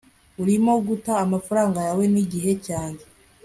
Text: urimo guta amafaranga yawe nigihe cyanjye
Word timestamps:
urimo 0.41 0.73
guta 0.87 1.13
amafaranga 1.25 1.79
yawe 1.87 2.03
nigihe 2.13 2.51
cyanjye 2.65 3.05